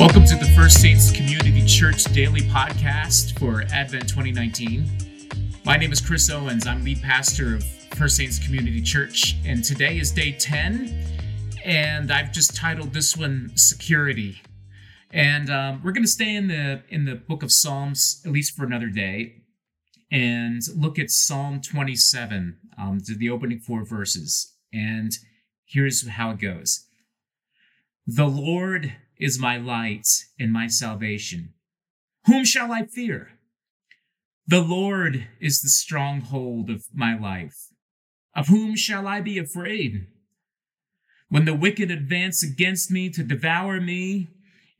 [0.00, 4.88] Welcome to the First Saints Community Church Daily Podcast for Advent 2019.
[5.66, 6.66] My name is Chris Owens.
[6.66, 7.64] I'm lead pastor of
[7.98, 11.04] First Saints Community Church, and today is day 10.
[11.66, 14.40] And I've just titled this one "Security."
[15.10, 18.56] And um, we're going to stay in the in the book of Psalms at least
[18.56, 19.42] for another day,
[20.10, 24.54] and look at Psalm 27, um, the opening four verses.
[24.72, 25.12] And
[25.66, 26.86] here's how it goes:
[28.06, 30.06] The Lord is my light
[30.38, 31.54] and my salvation.
[32.26, 33.38] Whom shall I fear?
[34.46, 37.68] The Lord is the stronghold of my life.
[38.34, 40.06] Of whom shall I be afraid?
[41.28, 44.28] When the wicked advance against me to devour me,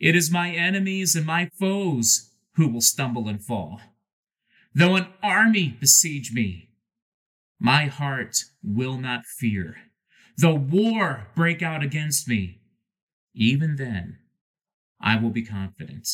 [0.01, 3.81] it is my enemies and my foes who will stumble and fall.
[4.75, 6.71] Though an army besiege me,
[7.61, 9.77] my heart will not fear.
[10.37, 12.60] Though war break out against me,
[13.35, 14.19] even then
[15.01, 16.09] I will be confident.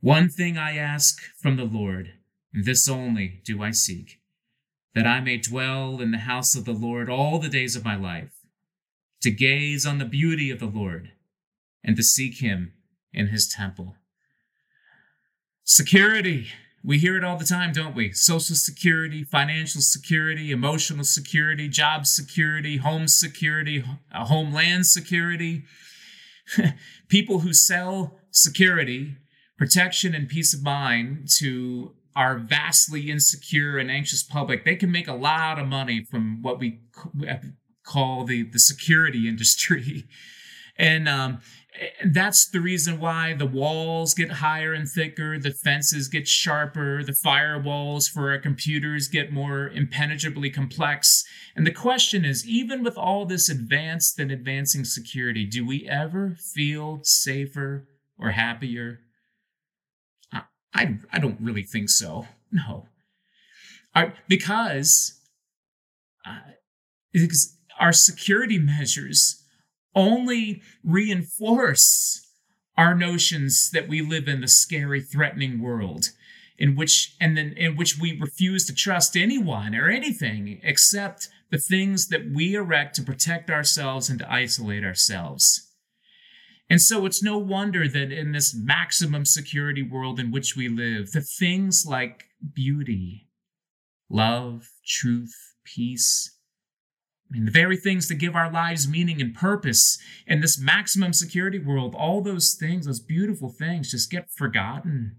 [0.00, 2.14] One thing I ask from the Lord,
[2.52, 4.20] this only do I seek,
[4.94, 7.96] that I may dwell in the house of the Lord all the days of my
[7.96, 8.32] life,
[9.22, 11.12] to gaze on the beauty of the Lord,
[11.84, 12.72] and to seek him
[13.12, 13.96] in his temple.
[15.64, 16.48] Security.
[16.82, 18.12] We hear it all the time, don't we?
[18.12, 25.64] Social security, financial security, emotional security, job security, home security, uh, homeland security.
[27.08, 29.16] people who sell security,
[29.58, 35.08] protection, and peace of mind to our vastly insecure and anxious public, they can make
[35.08, 36.80] a lot of money from what we
[37.84, 40.04] call the, the security industry.
[40.80, 41.40] And um,
[42.06, 47.12] that's the reason why the walls get higher and thicker, the fences get sharper, the
[47.12, 51.22] firewalls for our computers get more impenetrably complex.
[51.54, 56.34] And the question is even with all this advanced and advancing security, do we ever
[56.54, 57.86] feel safer
[58.18, 59.00] or happier?
[60.32, 62.26] I, I, I don't really think so.
[62.50, 62.86] No.
[63.94, 65.20] Our, because,
[66.26, 66.52] uh,
[67.12, 69.36] because our security measures
[69.94, 72.26] only reinforce
[72.76, 76.06] our notions that we live in the scary, threatening world
[76.60, 81.58] in which and then in which we refuse to trust anyone or anything except the
[81.58, 85.66] things that we erect to protect ourselves and to isolate ourselves.
[86.68, 91.10] And so it's no wonder that in this maximum security world in which we live,
[91.10, 92.24] the things like
[92.54, 93.26] beauty,
[94.08, 95.34] love, truth,
[95.64, 96.38] peace,
[97.30, 101.12] I mean, the very things that give our lives meaning and purpose in this maximum
[101.12, 105.16] security world, all those things, those beautiful things, just get forgotten,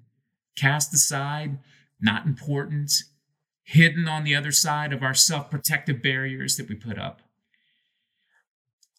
[0.57, 1.59] cast aside,
[2.01, 2.91] not important,
[3.63, 7.21] hidden on the other side of our self protective barriers that we put up.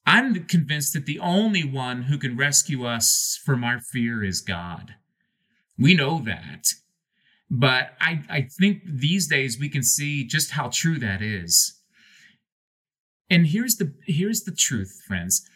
[0.07, 4.95] I'm convinced that the only one who can rescue us from our fear is God.
[5.79, 6.69] We know that.
[7.51, 11.82] But I, I think these days we can see just how true that is.
[13.31, 15.49] And here's the here's the truth, friends.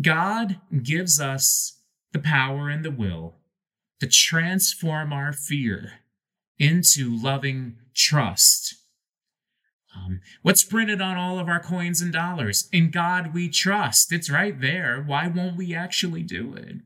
[0.00, 1.80] God gives us
[2.12, 3.36] the power and the will
[4.00, 6.00] to transform our fear
[6.58, 8.76] into loving trust.
[9.96, 12.68] Um, what's printed on all of our coins and dollars?
[12.72, 14.12] In God we trust.
[14.12, 15.02] It's right there.
[15.06, 16.76] Why won't we actually do it?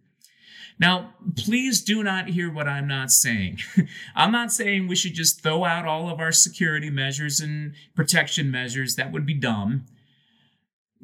[0.79, 3.59] Now, please do not hear what I'm not saying.
[4.15, 8.51] I'm not saying we should just throw out all of our security measures and protection
[8.51, 8.95] measures.
[8.95, 9.87] That would be dumb.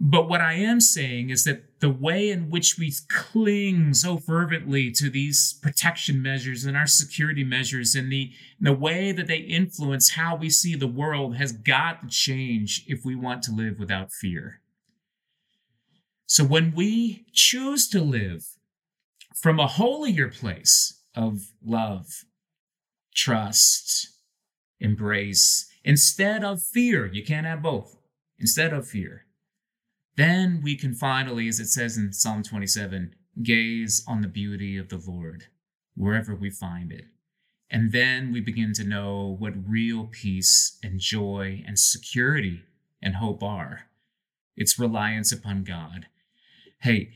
[0.06, 4.90] But what I am saying is that the way in which we cling so fervently
[4.90, 10.10] to these protection measures and our security measures and the, the way that they influence
[10.10, 14.12] how we see the world has got to change if we want to live without
[14.12, 14.60] fear.
[16.26, 18.44] So when we choose to live
[19.34, 22.26] from a holier place of love,
[23.14, 24.10] trust,
[24.80, 27.96] embrace, instead of fear, you can't have both,
[28.38, 29.24] instead of fear
[30.16, 34.88] then we can finally, as it says in Psalm 27, gaze on the beauty of
[34.88, 35.44] the Lord
[35.96, 37.06] wherever we find it.
[37.70, 42.62] And then we begin to know what real peace and joy and security
[43.02, 43.86] and hope are.
[44.56, 46.06] It's reliance upon God.
[46.80, 47.10] Hey,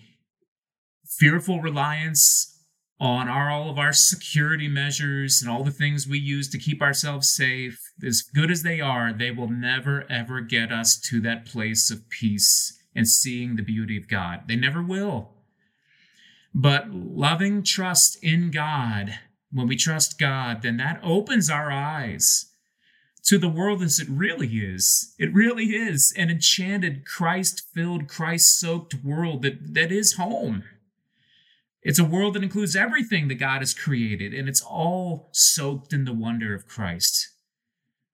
[1.07, 2.57] fearful reliance
[3.01, 6.83] on our, all of our security measures and all the things we use to keep
[6.83, 11.47] ourselves safe, as good as they are, they will never ever get us to that
[11.47, 14.43] place of peace and seeing the beauty of God.
[14.49, 15.31] They never will.
[16.53, 19.21] But loving trust in God,
[19.53, 22.47] when we trust God, then that opens our eyes
[23.27, 25.15] to the world as it really is.
[25.17, 30.65] It really is an enchanted, Christ filled, Christ soaked world that, that is home.
[31.83, 36.05] It's a world that includes everything that God has created, and it's all soaked in
[36.05, 37.28] the wonder of Christ.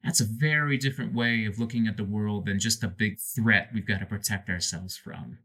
[0.04, 3.70] That's a very different way of looking at the world than just a big threat
[3.72, 5.38] we've got to protect ourselves from.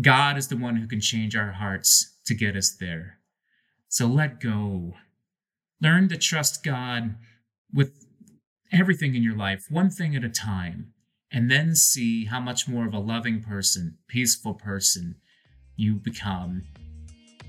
[0.00, 3.18] God is the one who can change our hearts to get us there.
[3.88, 4.94] So let go.
[5.80, 7.16] Learn to trust God
[7.72, 8.06] with
[8.70, 10.92] everything in your life, one thing at a time,
[11.32, 15.16] and then see how much more of a loving person, peaceful person
[15.74, 16.64] you become,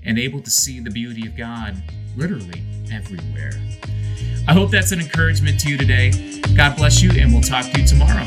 [0.02, 1.82] and able to see the beauty of God
[2.16, 3.52] literally everywhere.
[4.48, 6.10] I hope that's an encouragement to you today.
[6.56, 8.24] God bless you, and we'll talk to you tomorrow.